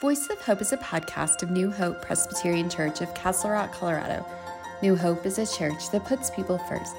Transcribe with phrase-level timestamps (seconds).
[0.00, 4.24] Voice of Hope is a podcast of New Hope Presbyterian Church of Castle Rock, Colorado.
[4.80, 6.94] New Hope is a church that puts people first.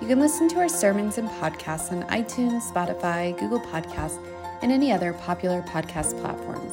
[0.00, 4.24] You can listen to our sermons and podcasts on iTunes, Spotify, Google Podcasts,
[4.62, 6.72] and any other popular podcast platforms.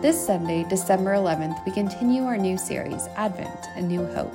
[0.00, 4.32] This Sunday, December 11th, we continue our new series, Advent, A New Hope.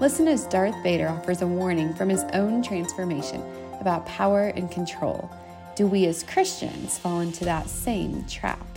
[0.00, 3.40] Listen as Darth Vader offers a warning from his own transformation
[3.80, 5.30] about power and control.
[5.76, 8.67] Do we as Christians fall into that same trap?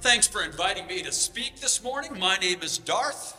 [0.00, 2.18] Thanks for inviting me to speak this morning.
[2.18, 3.36] My name is Darth.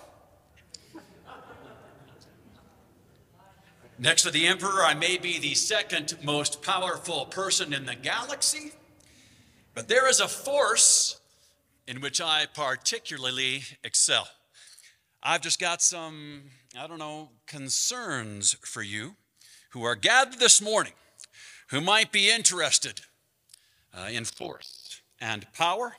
[3.98, 8.74] Next to the Emperor, I may be the second most powerful person in the galaxy,
[9.74, 11.20] but there is a force
[11.88, 14.28] in which I particularly excel.
[15.24, 16.44] I've just got some,
[16.80, 19.16] I don't know, concerns for you
[19.72, 20.94] who are gathered this morning
[21.70, 23.02] who might be interested
[23.98, 25.96] uh, in force and power.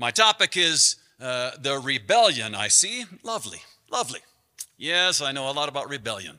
[0.00, 3.04] My topic is uh, the rebellion, I see.
[3.24, 3.58] Lovely,
[3.90, 4.20] lovely.
[4.76, 6.38] Yes, I know a lot about rebellion.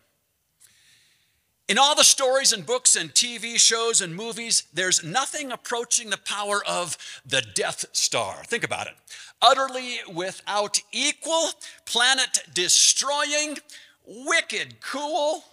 [1.67, 6.17] In all the stories and books and TV shows and movies, there's nothing approaching the
[6.17, 8.43] power of the Death Star.
[8.45, 8.93] Think about it.
[9.41, 11.49] Utterly without equal,
[11.85, 13.57] planet destroying,
[14.05, 15.43] wicked cool.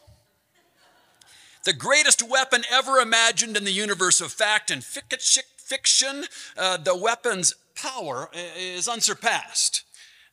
[1.65, 6.25] The greatest weapon ever imagined in the universe of fact and fiction,
[6.57, 9.85] uh, the weapon's power is unsurpassed.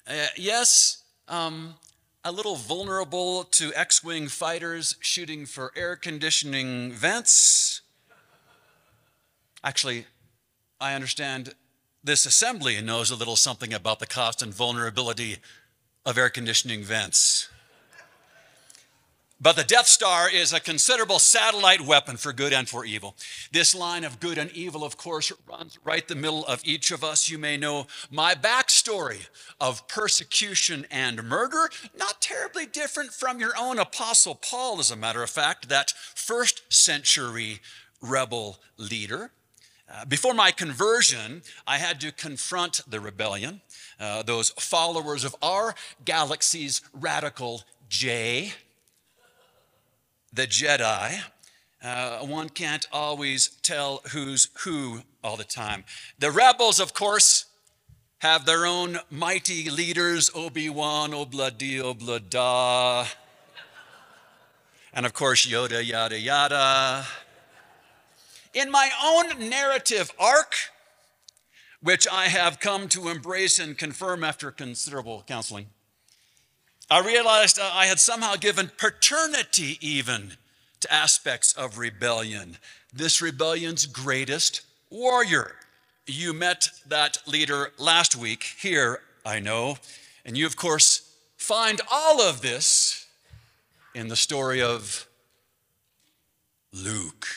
[0.08, 1.75] Uh, yes, um,
[2.23, 7.81] a little vulnerable to X Wing fighters shooting for air conditioning vents.
[9.63, 10.05] Actually,
[10.80, 11.53] I understand
[12.03, 15.38] this assembly knows a little something about the cost and vulnerability
[16.05, 17.47] of air conditioning vents.
[19.44, 23.17] But the Death Star is a considerable satellite weapon for good and for evil.
[23.52, 27.03] This line of good and evil, of course, runs right the middle of each of
[27.03, 27.27] us.
[27.27, 29.27] You may know my backstory
[29.59, 35.22] of persecution and murder, not terribly different from your own Apostle Paul, as a matter
[35.22, 37.59] of fact, that first century
[38.00, 39.31] rebel leader.
[39.94, 43.59] Uh, before my conversion, I had to confront the rebellion,
[44.00, 45.75] uh, those followers of our
[46.06, 48.53] galaxy's radical J
[50.33, 51.21] the Jedi,
[51.83, 55.83] uh, one can't always tell who's who all the time.
[56.17, 57.45] The rebels, of course,
[58.19, 63.07] have their own mighty leaders Obi Wan, Obladi, Oblada,
[64.94, 67.05] and of course, Yoda, yada, yada.
[68.53, 70.55] In my own narrative arc,
[71.81, 75.67] which I have come to embrace and confirm after considerable counseling,
[76.89, 80.33] I realized uh, I had somehow given paternity even
[80.81, 82.57] to aspects of rebellion.
[82.94, 85.55] This rebellion's greatest warrior.
[86.05, 89.77] You met that leader last week here, I know,
[90.25, 93.07] and you, of course, find all of this
[93.95, 95.07] in the story of
[96.73, 97.27] Luke.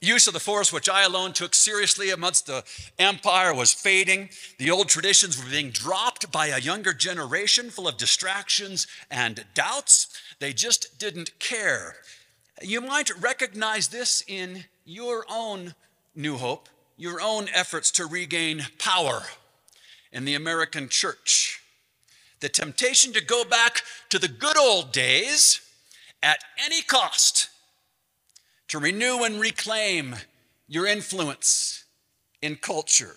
[0.00, 2.64] Use of the force, which I alone took seriously amongst the
[2.98, 4.28] empire, was fading.
[4.58, 10.08] The old traditions were being dropped by a younger generation full of distractions and doubts.
[10.38, 11.96] They just didn't care.
[12.62, 15.74] You might recognize this in your own
[16.14, 19.22] New Hope, your own efforts to regain power
[20.12, 21.60] in the American church.
[22.40, 25.60] The temptation to go back to the good old days
[26.22, 27.48] at any cost
[28.68, 30.16] to renew and reclaim
[30.68, 31.84] your influence
[32.42, 33.14] in culture.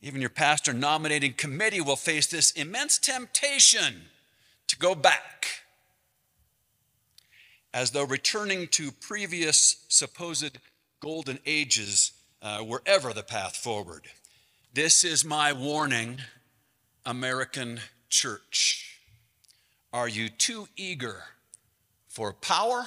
[0.00, 4.02] Even your pastor nominating committee will face this immense temptation
[4.66, 5.46] to go back
[7.74, 10.58] as though returning to previous supposed
[11.00, 12.12] golden ages
[12.42, 14.02] uh, were ever the path forward.
[14.74, 16.18] This is my warning,
[17.06, 18.98] American church.
[19.92, 21.22] Are you too eager
[22.08, 22.86] for power?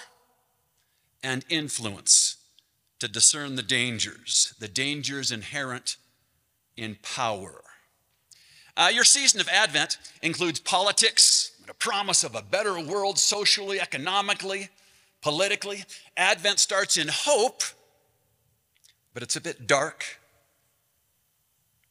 [1.25, 2.38] And influence
[3.00, 5.97] to discern the dangers, the dangers inherent
[6.78, 7.64] in power.
[8.78, 14.70] Uh, your season of Advent includes politics, a promise of a better world socially, economically,
[15.23, 15.84] politically.
[16.16, 17.64] Advent starts in hope,
[19.16, 20.20] but it's a bit dark.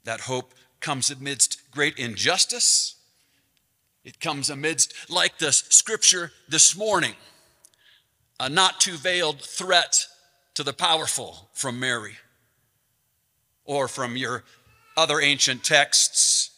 [0.04, 2.94] That hope comes amidst great injustice.
[4.04, 7.14] It comes amidst, like the scripture this morning,
[8.40, 10.06] a not too veiled threat
[10.54, 12.16] to the powerful from Mary
[13.64, 14.44] or from your
[14.96, 16.50] other ancient texts.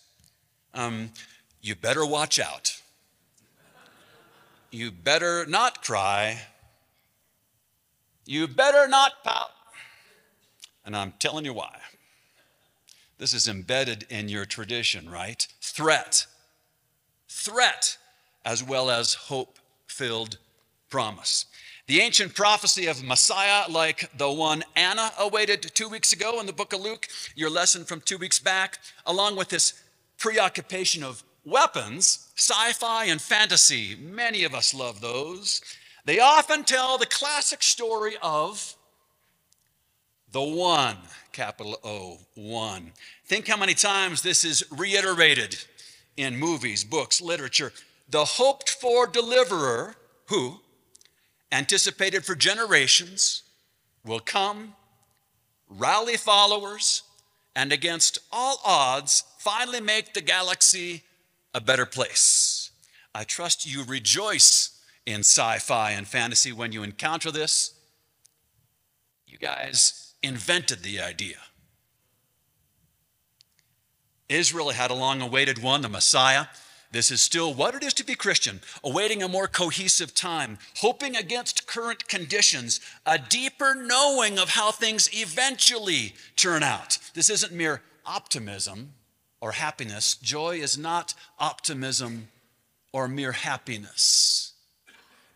[0.75, 1.11] Um,
[1.61, 2.81] you better watch out.
[4.70, 6.43] You better not cry.
[8.26, 9.50] You better not pout.
[10.84, 11.78] And I'm telling you why.
[13.19, 15.46] This is embedded in your tradition, right?
[15.61, 16.26] Threat.
[17.28, 17.96] Threat,
[18.44, 20.38] as well as hope filled
[20.90, 21.46] promise.
[21.87, 26.53] The ancient prophecy of Messiah, like the one Anna awaited two weeks ago in the
[26.53, 27.06] book of Luke,
[27.37, 29.81] your lesson from two weeks back, along with this
[30.19, 33.94] preoccupation of weapons, sci fi and fantasy.
[33.94, 35.61] Many of us love those.
[36.05, 38.75] They often tell the classic story of
[40.33, 40.97] the one,
[41.31, 42.91] capital O, one.
[43.27, 45.56] Think how many times this is reiterated
[46.17, 47.73] in movies, books, literature.
[48.11, 49.94] The hoped for deliverer,
[50.27, 50.61] who,
[51.53, 53.43] anticipated for generations,
[54.05, 54.75] will come,
[55.69, 57.03] rally followers,
[57.55, 61.03] and against all odds, finally make the galaxy
[61.55, 62.71] a better place.
[63.15, 67.75] I trust you rejoice in sci fi and fantasy when you encounter this.
[69.27, 71.37] You guys invented the idea.
[74.29, 76.47] Israel had a long awaited one, the Messiah.
[76.93, 81.17] This is still what it is to be Christian, awaiting a more cohesive time, hoping
[81.17, 86.99] against current conditions, a deeper knowing of how things eventually turn out.
[87.15, 88.93] This isn't mere optimism
[89.41, 90.15] or happiness.
[90.17, 92.29] Joy is not optimism
[92.93, 94.55] or mere happiness.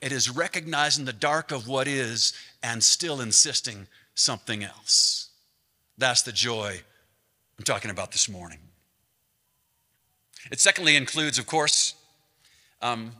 [0.00, 2.32] It is recognizing the dark of what is
[2.62, 5.28] and still insisting something else.
[5.98, 6.80] That's the joy
[7.58, 8.58] I'm talking about this morning.
[10.50, 11.94] It secondly includes, of course,
[12.82, 13.12] um,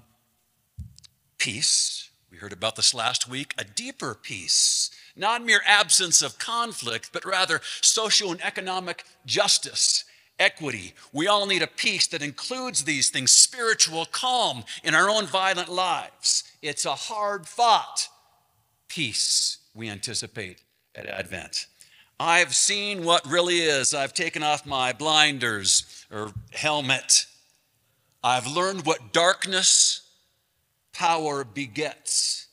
[1.39, 2.11] peace.
[2.31, 7.25] We heard about this last week, a deeper peace, not mere absence of conflict, but
[7.25, 10.05] rather social and economic justice,
[10.39, 10.95] equity.
[11.13, 15.69] We all need a peace that includes these things spiritual calm in our own violent
[15.69, 16.45] lives.
[16.63, 18.09] It's a hard fought
[18.89, 20.63] peace we anticipate
[20.95, 21.67] at Advent.
[22.23, 23.95] I've seen what really is.
[23.95, 27.25] I've taken off my blinders or helmet.
[28.23, 30.03] I've learned what darkness
[30.93, 32.49] power begets,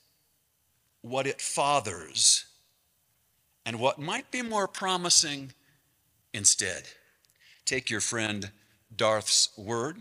[1.01, 2.45] what it fathers,
[3.65, 5.51] and what might be more promising
[6.33, 6.83] instead.
[7.65, 8.51] Take your friend
[8.95, 9.97] Darth's word.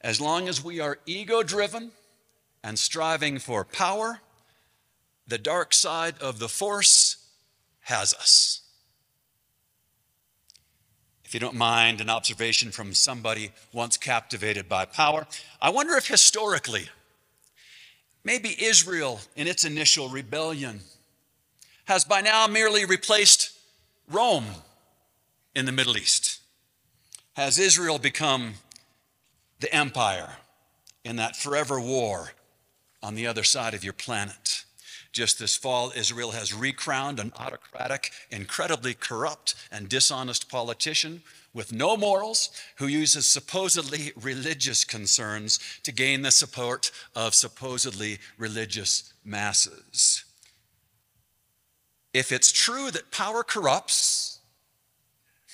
[0.00, 1.92] As long as we are ego driven
[2.64, 4.18] and striving for power,
[5.28, 7.24] the dark side of the force
[7.82, 8.59] has us.
[11.30, 15.28] If you don't mind an observation from somebody once captivated by power,
[15.62, 16.88] I wonder if historically,
[18.24, 20.80] maybe Israel in its initial rebellion
[21.84, 23.56] has by now merely replaced
[24.10, 24.44] Rome
[25.54, 26.40] in the Middle East.
[27.34, 28.54] Has Israel become
[29.60, 30.30] the empire
[31.04, 32.32] in that forever war
[33.04, 34.59] on the other side of your planet?
[35.12, 41.22] Just this fall, Israel has recrowned an autocratic, incredibly corrupt, and dishonest politician
[41.52, 49.12] with no morals who uses supposedly religious concerns to gain the support of supposedly religious
[49.24, 50.24] masses.
[52.12, 54.38] If it's true that power corrupts,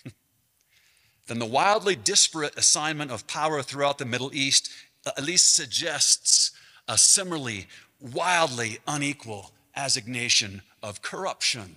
[1.26, 4.70] then the wildly disparate assignment of power throughout the Middle East
[5.06, 6.52] at least suggests
[6.88, 7.66] a similarly
[8.00, 11.76] wildly unequal assignation of corruption.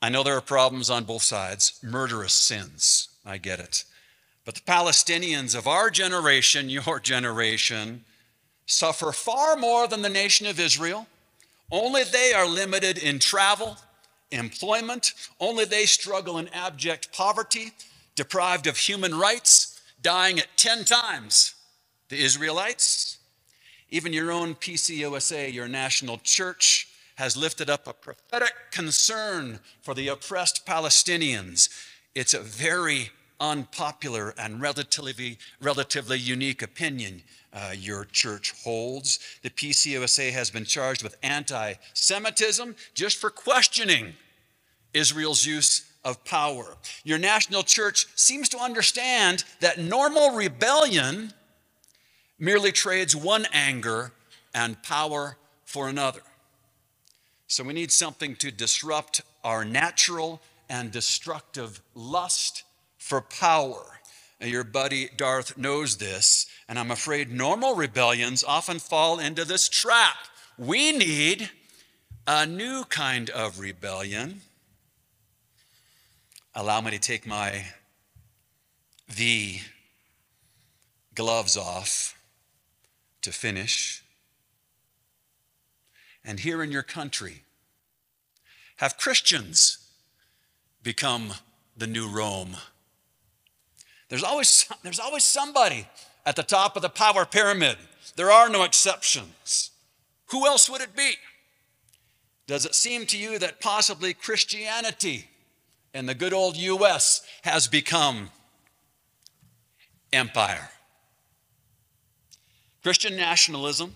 [0.00, 3.08] I know there are problems on both sides, murderous sins.
[3.26, 3.84] I get it.
[4.44, 8.04] But the Palestinians of our generation, your generation,
[8.66, 11.06] suffer far more than the nation of Israel.
[11.70, 13.76] Only they are limited in travel,
[14.30, 15.14] employment.
[15.40, 17.72] Only they struggle in abject poverty,
[18.14, 21.54] deprived of human rights, dying at 10 times
[22.08, 23.17] the Israelites.
[23.90, 30.08] Even your own PCUSA, your national church, has lifted up a prophetic concern for the
[30.08, 31.68] oppressed Palestinians.
[32.14, 39.18] It's a very unpopular and relatively, relatively unique opinion uh, your church holds.
[39.42, 44.14] The PCUSA has been charged with anti Semitism just for questioning
[44.94, 46.76] Israel's use of power.
[47.04, 51.32] Your national church seems to understand that normal rebellion
[52.38, 54.12] merely trades one anger
[54.54, 56.22] and power for another.
[57.46, 62.64] So we need something to disrupt our natural and destructive lust
[62.98, 64.00] for power.
[64.40, 70.16] Your buddy Darth knows this, and I'm afraid normal rebellions often fall into this trap.
[70.56, 71.50] We need
[72.26, 74.42] a new kind of rebellion.
[76.54, 77.64] Allow me to take my
[79.16, 79.60] the
[81.14, 82.17] gloves off
[83.22, 84.02] to finish.
[86.24, 87.42] And here in your country,
[88.76, 89.78] have Christians
[90.82, 91.32] become
[91.76, 92.56] the new Rome?
[94.08, 95.88] There's always, there's always somebody
[96.24, 97.76] at the top of the power pyramid.
[98.16, 99.70] There are no exceptions.
[100.26, 101.12] Who else would it be?
[102.46, 105.28] Does it seem to you that possibly Christianity
[105.94, 108.30] in the good old US has become
[110.12, 110.70] empire?
[112.82, 113.94] Christian nationalism,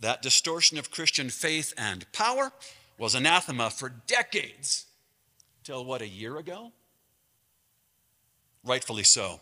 [0.00, 2.52] that distortion of Christian faith and power,
[2.98, 4.86] was anathema for decades.
[5.64, 6.72] Till what, a year ago?
[8.64, 9.40] Rightfully so.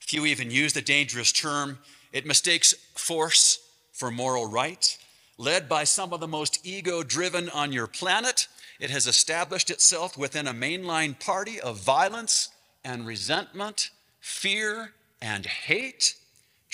[0.00, 1.78] Few even use the dangerous term.
[2.12, 3.58] It mistakes force
[3.92, 4.98] for moral right.
[5.38, 8.46] Led by some of the most ego driven on your planet,
[8.78, 12.50] it has established itself within a mainline party of violence
[12.84, 14.92] and resentment, fear
[15.22, 16.16] and hate.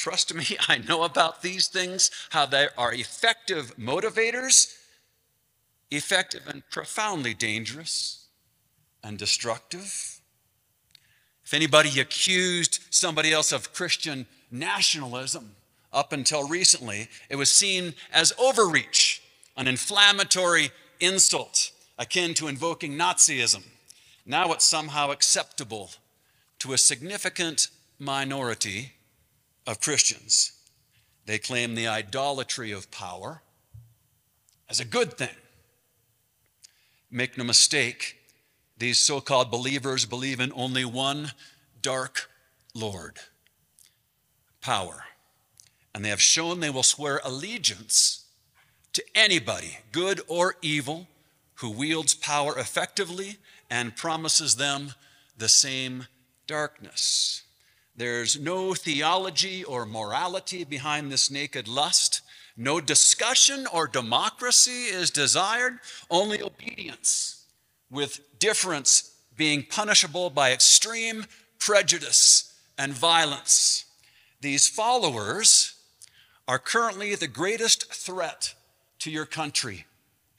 [0.01, 4.75] Trust me, I know about these things, how they are effective motivators,
[5.91, 8.25] effective and profoundly dangerous
[9.05, 10.21] and destructive.
[11.45, 15.55] If anybody accused somebody else of Christian nationalism,
[15.93, 19.23] up until recently, it was seen as overreach,
[19.55, 23.65] an inflammatory insult akin to invoking Nazism.
[24.25, 25.91] Now it's somehow acceptable
[26.61, 28.93] to a significant minority
[29.67, 30.53] of Christians.
[31.27, 33.43] They claim the idolatry of power
[34.69, 35.37] as a good thing.
[37.11, 38.17] Make no mistake,
[38.79, 41.33] these so called believers believe in only one
[41.83, 42.31] dark
[42.75, 43.19] Lord
[44.61, 45.05] power
[45.95, 48.27] and they have shown they will swear allegiance
[48.93, 51.09] to anybody, good or evil,
[51.57, 53.37] who wields power effectively
[53.69, 54.95] and promises them
[55.37, 56.07] the same
[56.47, 57.43] darkness.
[57.97, 62.23] There's no theology or morality behind this naked lust.
[62.57, 65.79] No discussion or democracy is desired,
[66.11, 67.45] only obedience,
[67.91, 71.25] with difference being punishable by extreme
[71.59, 73.85] prejudice and violence.
[74.41, 75.75] These followers
[76.49, 78.55] are currently the greatest threat
[78.99, 79.87] to your country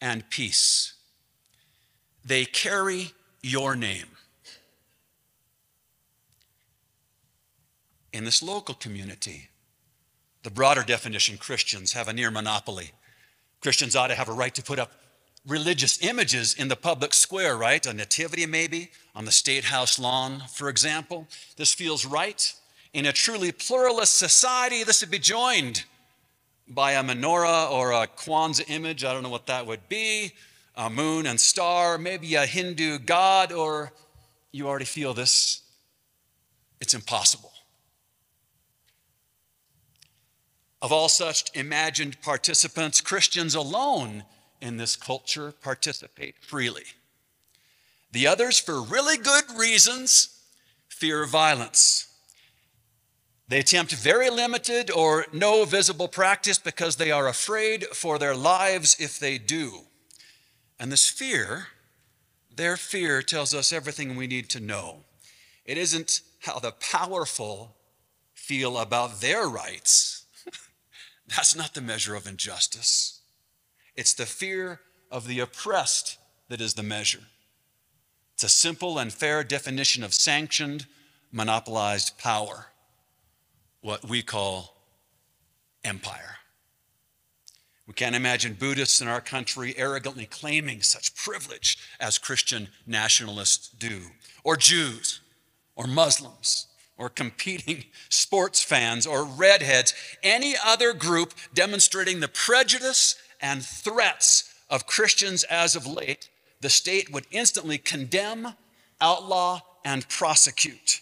[0.02, 0.94] and peace.
[2.26, 4.18] They carry your name.
[8.14, 9.50] In this local community,
[10.44, 12.92] the broader definition Christians have a near monopoly.
[13.62, 14.92] Christians ought to have a right to put up
[15.48, 17.86] religious images in the public square, right?
[17.86, 21.28] A nativity, maybe, on the state house lawn, for example.
[21.58, 22.54] This feels right.
[22.94, 25.86] In a truly pluralist society, this would be joined
[26.68, 29.04] by a menorah or a Kwanzaa image.
[29.04, 30.34] I don't know what that would be.
[30.76, 33.92] A moon and star, maybe a Hindu god, or
[34.52, 35.62] you already feel this.
[36.80, 37.52] It's impossible.
[40.82, 44.24] Of all such imagined participants, Christians alone
[44.62, 46.86] in this culture participate freely.
[48.12, 50.42] The others, for really good reasons,
[50.90, 52.08] fear violence.
[53.48, 58.96] They attempt very limited or no visible practice because they are afraid for their lives
[59.00, 59.82] if they do.
[60.80, 61.68] And this fear,
[62.56, 65.04] their fear, tells us everything we need to know.
[65.66, 67.76] It isn't how the powerful
[68.34, 70.11] feel about their rights,
[71.36, 73.22] that's not the measure of injustice.
[73.96, 76.18] It's the fear of the oppressed
[76.50, 77.24] that is the measure.
[78.34, 80.88] It's a simple and fair definition of sanctioned,
[81.32, 82.68] monopolized power
[83.82, 84.76] what we call
[85.84, 86.38] empire.
[87.88, 94.02] We can't imagine Buddhists in our country arrogantly claiming such privilege as Christian nationalists do,
[94.44, 95.20] or Jews,
[95.76, 96.68] or Muslims,
[97.02, 104.86] or competing sports fans, or redheads, any other group demonstrating the prejudice and threats of
[104.86, 106.30] Christians as of late,
[106.62, 108.54] the state would instantly condemn,
[109.02, 111.02] outlaw, and prosecute.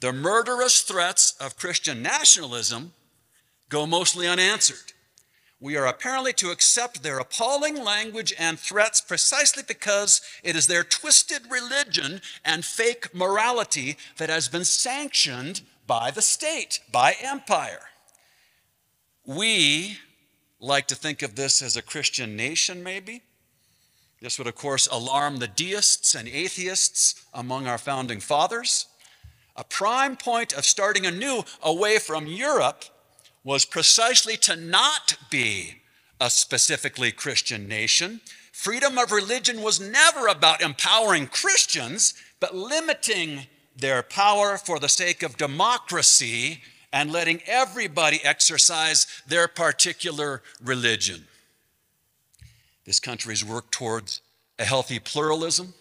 [0.00, 2.92] The murderous threats of Christian nationalism
[3.68, 4.93] go mostly unanswered.
[5.60, 10.84] We are apparently to accept their appalling language and threats precisely because it is their
[10.84, 17.80] twisted religion and fake morality that has been sanctioned by the state, by empire.
[19.26, 19.98] We
[20.60, 23.22] like to think of this as a Christian nation, maybe.
[24.20, 28.86] This would, of course, alarm the deists and atheists among our founding fathers.
[29.56, 32.84] A prime point of starting anew away from Europe
[33.44, 35.82] was precisely to not be
[36.20, 38.20] a specifically Christian nation.
[38.52, 43.46] Freedom of religion was never about empowering Christians, but limiting
[43.76, 51.26] their power for the sake of democracy and letting everybody exercise their particular religion.
[52.84, 54.20] This country's worked towards
[54.58, 55.74] A healthy pluralism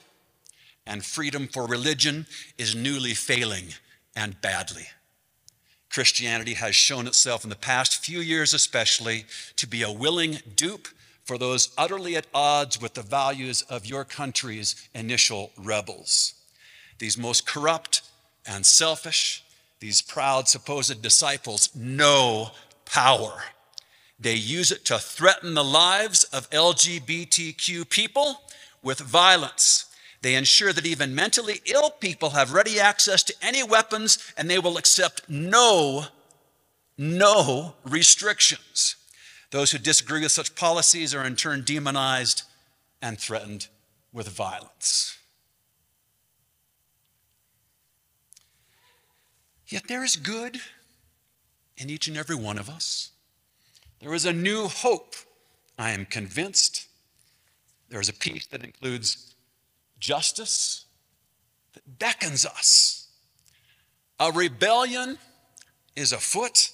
[0.87, 2.25] and freedom for religion
[2.57, 3.67] is newly failing
[4.15, 4.87] and badly.
[5.93, 9.25] Christianity has shown itself in the past few years, especially,
[9.57, 10.87] to be a willing dupe
[11.23, 16.33] for those utterly at odds with the values of your country's initial rebels.
[16.97, 18.01] These most corrupt
[18.43, 19.43] and selfish,
[19.81, 22.51] these proud supposed disciples know
[22.85, 23.43] power.
[24.19, 28.41] They use it to threaten the lives of LGBTQ people
[28.81, 29.85] with violence.
[30.23, 34.57] They ensure that even mentally ill people have ready access to any weapons and they
[34.57, 36.05] will accept no,
[36.97, 38.95] no restrictions.
[39.51, 42.43] Those who disagree with such policies are in turn demonized
[43.01, 43.67] and threatened
[44.13, 45.17] with violence.
[49.67, 50.61] Yet there is good
[51.75, 53.11] in each and every one of us.
[53.99, 55.15] There is a new hope,
[55.77, 56.87] I am convinced.
[57.89, 59.32] There is a peace that includes
[60.03, 60.85] justice,
[61.73, 63.07] that beckons us.
[64.19, 65.17] A rebellion
[65.95, 66.71] is afoot.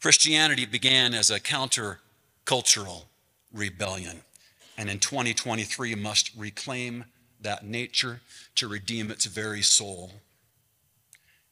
[0.00, 3.02] Christianity began as a countercultural
[3.52, 4.22] rebellion,
[4.78, 7.04] and in 2023 must reclaim
[7.40, 8.20] that nature
[8.54, 10.12] to redeem its very soul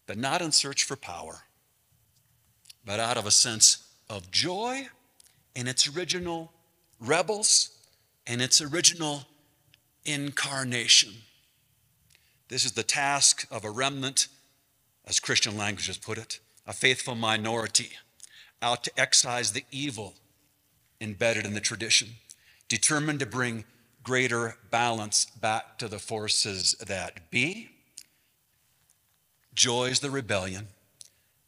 [0.07, 1.45] but not in search for power,
[2.85, 4.87] but out of a sense of joy
[5.55, 6.53] in its original
[7.01, 7.71] rebels
[8.27, 9.27] and its original
[10.05, 11.13] incarnation.
[12.49, 14.29] This is the task of a remnant,
[15.07, 17.91] as Christian languages put it, a faithful minority
[18.63, 20.15] out to excise the evil
[21.01, 22.09] embedded in the tradition,
[22.69, 23.65] determined to bring
[24.03, 27.71] greater balance back to the forces that be
[29.55, 30.69] joys the rebellion,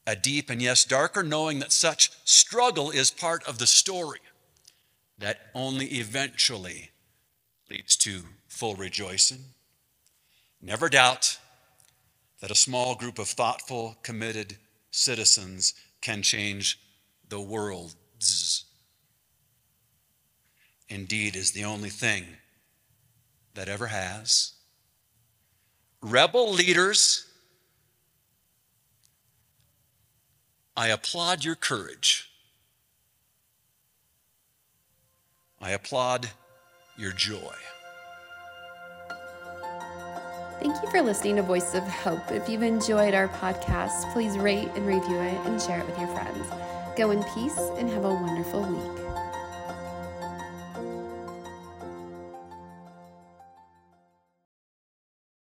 [0.06, 4.20] a deep and yes, darker knowing that such struggle is part of the story
[5.18, 6.90] that only eventually
[7.70, 9.44] leads to full rejoicing.
[10.60, 11.38] Never doubt
[12.40, 14.56] that a small group of thoughtful, committed
[14.90, 16.78] citizens can change
[17.28, 17.94] the world.
[20.88, 22.24] Indeed, is the only thing
[23.54, 24.52] that ever has.
[26.00, 27.26] Rebel leaders
[30.76, 32.30] I applaud your courage.
[35.58, 36.28] I applaud
[36.96, 37.54] your joy.
[40.60, 42.32] Thank you for listening to Voices of Hope.
[42.32, 46.08] If you've enjoyed our podcast, please rate and review it and share it with your
[46.08, 46.46] friends.
[46.96, 49.05] Go in peace and have a wonderful week.